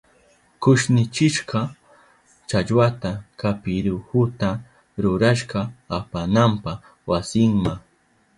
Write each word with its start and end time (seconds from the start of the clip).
Kushnichishka 0.61 1.59
challwata 2.49 3.11
kapirihuta 3.39 4.49
rurashka 5.01 5.59
apananpa 5.97 6.73
wasinma. 7.09 7.73